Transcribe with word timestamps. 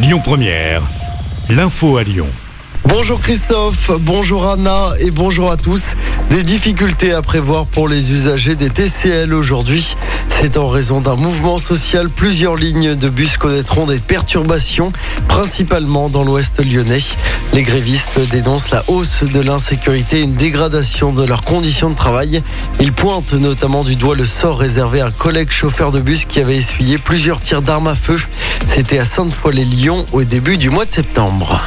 Lyon 0.00 0.20
Première, 0.22 0.82
l'info 1.50 1.96
à 1.96 2.04
Lyon. 2.04 2.28
Bonjour 2.84 3.20
Christophe, 3.20 3.90
bonjour 4.00 4.46
Anna 4.46 4.90
et 5.00 5.10
bonjour 5.10 5.50
à 5.50 5.56
tous. 5.56 5.94
Des 6.30 6.44
difficultés 6.44 7.12
à 7.12 7.20
prévoir 7.20 7.66
pour 7.66 7.88
les 7.88 8.12
usagers 8.12 8.54
des 8.54 8.70
TCL 8.70 9.34
aujourd'hui. 9.34 9.96
C'est 10.40 10.56
en 10.56 10.68
raison 10.68 11.00
d'un 11.00 11.16
mouvement 11.16 11.58
social. 11.58 12.08
Plusieurs 12.08 12.54
lignes 12.54 12.94
de 12.94 13.08
bus 13.08 13.36
connaîtront 13.36 13.86
des 13.86 13.98
perturbations, 13.98 14.92
principalement 15.26 16.08
dans 16.08 16.22
l'ouest 16.22 16.64
lyonnais. 16.64 17.02
Les 17.52 17.64
grévistes 17.64 18.20
dénoncent 18.30 18.70
la 18.70 18.84
hausse 18.86 19.24
de 19.24 19.40
l'insécurité 19.40 20.18
et 20.18 20.22
une 20.22 20.34
dégradation 20.34 21.12
de 21.12 21.24
leurs 21.24 21.42
conditions 21.42 21.90
de 21.90 21.96
travail. 21.96 22.40
Ils 22.78 22.92
pointent 22.92 23.32
notamment 23.32 23.82
du 23.82 23.96
doigt 23.96 24.14
le 24.14 24.24
sort 24.24 24.60
réservé 24.60 25.00
à 25.00 25.06
un 25.06 25.10
collègue 25.10 25.50
chauffeur 25.50 25.90
de 25.90 26.00
bus 26.00 26.24
qui 26.24 26.38
avait 26.38 26.56
essuyé 26.56 26.98
plusieurs 26.98 27.40
tirs 27.40 27.62
d'armes 27.62 27.88
à 27.88 27.96
feu. 27.96 28.20
C'était 28.64 29.00
à 29.00 29.04
Sainte-Foy-les-Lyons 29.04 30.06
au 30.12 30.22
début 30.22 30.56
du 30.56 30.70
mois 30.70 30.84
de 30.84 30.92
septembre. 30.92 31.60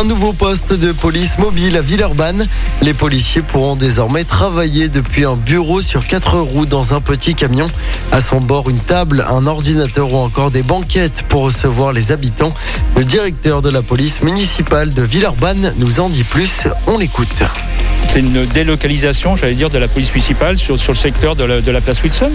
Un 0.00 0.04
nouveau 0.04 0.32
poste 0.32 0.72
de 0.72 0.90
police 0.90 1.38
mobile 1.38 1.76
à 1.76 1.82
Villeurbanne. 1.82 2.48
Les 2.82 2.94
policiers 2.94 3.42
pourront 3.42 3.76
désormais 3.76 4.24
travailler 4.24 4.88
depuis 4.88 5.24
un 5.24 5.36
bureau 5.36 5.82
sur 5.82 6.06
quatre 6.06 6.40
roues 6.40 6.66
dans 6.66 6.94
un 6.94 7.00
petit 7.00 7.36
camion. 7.36 7.68
À 8.10 8.20
son 8.20 8.40
bord, 8.40 8.68
une 8.68 8.80
table, 8.80 9.24
un 9.30 9.46
ordinateur 9.46 10.12
ou 10.12 10.16
encore 10.16 10.50
des 10.50 10.64
banquettes 10.64 11.22
pour 11.28 11.42
recevoir 11.42 11.92
les 11.92 12.10
habitants. 12.10 12.52
Le 12.96 13.04
directeur 13.04 13.62
de 13.62 13.70
la 13.70 13.82
police 13.82 14.22
municipale 14.22 14.92
de 14.92 15.02
Villeurbanne 15.02 15.72
nous 15.78 16.00
en 16.00 16.08
dit 16.08 16.24
plus. 16.24 16.64
On 16.88 16.98
l'écoute. 16.98 17.44
C'est 18.14 18.20
une 18.20 18.46
délocalisation, 18.46 19.34
j'allais 19.34 19.56
dire, 19.56 19.70
de 19.70 19.78
la 19.78 19.88
police 19.88 20.10
municipale 20.10 20.56
sur, 20.56 20.76
le 20.76 20.94
secteur 20.94 21.34
de 21.34 21.44
la, 21.44 21.80
place 21.80 22.00
Wilson. 22.00 22.30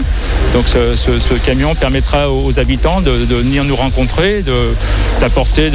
Donc 0.51 0.67
ce, 0.67 1.33
camion 1.35 1.73
permettra 1.73 2.29
aux 2.29 2.59
habitants 2.59 2.99
de, 2.99 3.11
venir 3.11 3.63
nous 3.63 3.77
rencontrer, 3.77 4.43
d'apporter 5.21 5.71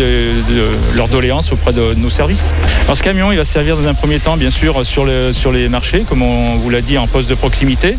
leurs 0.94 1.08
doléances 1.08 1.52
auprès 1.52 1.72
de 1.72 1.94
nos 1.94 2.10
services. 2.10 2.52
Ce 2.92 3.02
camion, 3.02 3.32
il 3.32 3.38
va 3.38 3.46
servir 3.46 3.78
dans 3.78 3.88
un 3.88 3.94
premier 3.94 4.18
temps, 4.18 4.36
bien 4.36 4.50
sûr, 4.50 4.84
sur, 4.84 5.08
sur 5.32 5.52
les 5.52 5.70
marchés, 5.70 6.04
comme 6.06 6.20
on 6.20 6.56
vous 6.56 6.68
l'a 6.68 6.82
dit, 6.82 6.98
en 6.98 7.06
poste 7.06 7.30
de 7.30 7.34
proximité. 7.34 7.96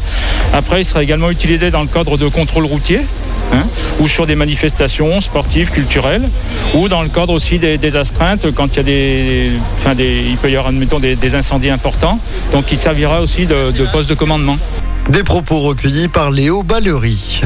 Après, 0.54 0.82
il 0.82 0.86
sera 0.86 1.02
également 1.02 1.32
utilisé 1.32 1.72
dans 1.72 1.82
le 1.82 1.88
cadre 1.88 2.20
de 2.20 2.28
contrôle 2.28 2.66
routier. 2.66 3.02
Hein, 3.54 3.66
ou 4.00 4.08
sur 4.08 4.26
des 4.26 4.36
manifestations 4.36 5.22
sportives, 5.22 5.70
culturelles, 5.70 6.30
ou 6.74 6.90
dans 6.90 7.04
le 7.04 7.10
cadre 7.10 7.34
aussi 7.34 7.60
des, 7.60 7.96
astreintes 7.96 8.52
quand 8.54 8.74
il 8.74 8.78
y 8.78 8.80
a 8.80 8.84
des, 8.84 9.52
enfin 9.78 9.94
il 9.94 10.36
peut 10.38 10.50
y 10.50 10.56
avoir 10.56 10.70
admettons 10.70 11.00
des, 11.00 11.16
des 11.16 11.36
incendies 11.36 11.70
importants, 11.70 12.20
donc 12.52 12.72
il 12.72 12.78
servira 12.78 13.22
aussi 13.22 13.46
de, 13.46 13.72
de 13.72 13.86
poste 13.86 14.10
de 14.10 14.16
commandement. 14.16 14.58
Des 15.10 15.24
propos 15.24 15.60
recueillis 15.60 16.08
par 16.08 16.32
Léo 16.32 16.64
Ballery. 16.64 17.42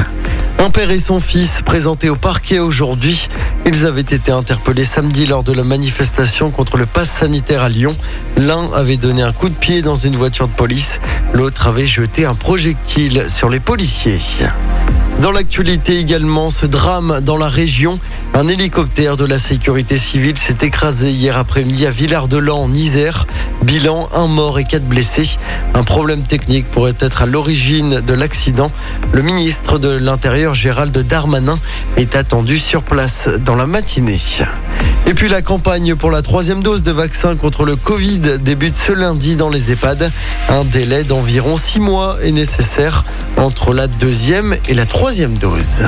Un 0.58 0.70
père 0.70 0.90
et 0.90 0.98
son 0.98 1.20
fils 1.20 1.62
présentés 1.64 2.10
au 2.10 2.16
parquet 2.16 2.58
aujourd'hui. 2.58 3.28
Ils 3.66 3.86
avaient 3.86 4.00
été 4.00 4.30
interpellés 4.30 4.84
samedi 4.84 5.26
lors 5.26 5.42
de 5.42 5.52
la 5.52 5.64
manifestation 5.64 6.50
contre 6.50 6.76
le 6.76 6.86
pass 6.86 7.08
sanitaire 7.08 7.62
à 7.62 7.68
Lyon. 7.68 7.96
L'un 8.36 8.70
avait 8.72 8.96
donné 8.96 9.22
un 9.22 9.32
coup 9.32 9.48
de 9.48 9.54
pied 9.54 9.82
dans 9.82 9.96
une 9.96 10.16
voiture 10.16 10.48
de 10.48 10.52
police. 10.52 11.00
L'autre 11.32 11.66
avait 11.66 11.86
jeté 11.86 12.26
un 12.26 12.34
projectile 12.34 13.24
sur 13.28 13.48
les 13.48 13.60
policiers. 13.60 14.20
Dans 15.20 15.32
l'actualité 15.32 15.98
également, 15.98 16.48
ce 16.48 16.64
drame 16.64 17.20
dans 17.20 17.36
la 17.36 17.50
région. 17.50 17.98
Un 18.32 18.48
hélicoptère 18.48 19.18
de 19.18 19.26
la 19.26 19.38
sécurité 19.38 19.98
civile 19.98 20.38
s'est 20.38 20.56
écrasé 20.62 21.10
hier 21.10 21.36
après-midi 21.36 21.84
à 21.84 21.90
Villard-de-Lans 21.90 22.62
en 22.62 22.72
Isère. 22.72 23.26
Bilan, 23.62 24.08
un 24.14 24.28
mort 24.28 24.58
et 24.58 24.64
quatre 24.64 24.86
blessés. 24.86 25.36
Un 25.74 25.82
problème 25.82 26.22
technique 26.22 26.70
pourrait 26.70 26.94
être 27.00 27.20
à 27.20 27.26
l'origine 27.26 28.00
de 28.00 28.14
l'accident. 28.14 28.72
Le 29.12 29.20
ministre 29.20 29.78
de 29.78 29.90
l'Intérieur, 29.90 30.54
Gérald 30.54 30.96
Darmanin, 30.96 31.58
est 31.98 32.16
attendu 32.16 32.58
sur 32.58 32.82
place 32.82 33.28
dans 33.44 33.56
la 33.56 33.66
matinée. 33.66 34.20
Et 35.10 35.14
puis 35.14 35.28
la 35.28 35.42
campagne 35.42 35.96
pour 35.96 36.12
la 36.12 36.22
troisième 36.22 36.62
dose 36.62 36.84
de 36.84 36.92
vaccin 36.92 37.34
contre 37.34 37.64
le 37.64 37.74
Covid 37.74 38.38
débute 38.40 38.76
ce 38.76 38.92
lundi 38.92 39.34
dans 39.34 39.48
les 39.48 39.72
EHPAD. 39.72 40.08
Un 40.48 40.62
délai 40.62 41.02
d'environ 41.02 41.56
six 41.56 41.80
mois 41.80 42.18
est 42.22 42.30
nécessaire 42.30 43.04
entre 43.36 43.74
la 43.74 43.88
deuxième 43.88 44.54
et 44.68 44.74
la 44.74 44.86
troisième 44.86 45.36
dose. 45.36 45.82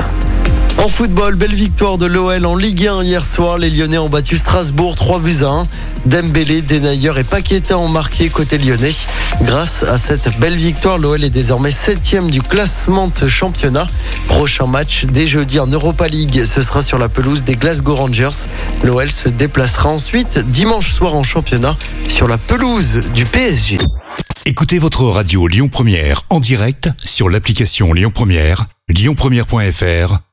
En 0.77 0.89
football, 0.89 1.35
belle 1.35 1.53
victoire 1.53 1.97
de 1.97 2.05
l'OL 2.05 2.45
en 2.45 2.55
Ligue 2.55 2.87
1 2.87 3.03
hier 3.03 3.25
soir. 3.25 3.57
Les 3.57 3.69
Lyonnais 3.69 3.97
ont 3.97 4.09
battu 4.09 4.37
Strasbourg 4.37 4.95
3 4.95 5.19
buts 5.19 5.43
à 5.43 5.47
1. 5.47 5.67
Dembélé, 6.05 6.61
Denayer 6.61 7.13
et 7.17 7.23
Paqueta 7.23 7.77
ont 7.77 7.87
marqué 7.87 8.29
côté 8.29 8.57
lyonnais. 8.57 8.93
Grâce 9.41 9.83
à 9.83 9.97
cette 9.97 10.37
belle 10.39 10.55
victoire, 10.55 10.97
l'OL 10.97 11.23
est 11.23 11.29
désormais 11.29 11.71
septième 11.71 12.29
du 12.29 12.41
classement 12.41 13.07
de 13.07 13.15
ce 13.15 13.27
championnat. 13.27 13.87
Prochain 14.27 14.67
match 14.67 15.05
dès 15.05 15.27
jeudi 15.27 15.59
en 15.59 15.67
Europa 15.67 16.07
League, 16.07 16.43
ce 16.43 16.61
sera 16.61 16.81
sur 16.81 16.97
la 16.97 17.07
pelouse 17.07 17.43
des 17.43 17.55
Glasgow 17.55 17.95
Rangers. 17.95 18.47
L'OL 18.83 19.09
se 19.09 19.29
déplacera 19.29 19.89
ensuite 19.89 20.39
dimanche 20.49 20.91
soir 20.91 21.15
en 21.15 21.23
championnat 21.23 21.77
sur 22.09 22.27
la 22.27 22.37
pelouse 22.37 23.01
du 23.13 23.25
PSG. 23.25 23.77
Écoutez 24.45 24.79
votre 24.79 25.05
radio 25.05 25.47
Lyon 25.47 25.69
Première 25.69 26.23
en 26.29 26.41
direct 26.41 26.89
sur 27.05 27.29
l'application 27.29 27.93
Lyon 27.93 28.11
Première, 28.13 28.65
lyonpremière.fr 28.89 30.32